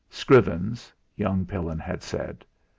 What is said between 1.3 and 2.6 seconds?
Pillin had said!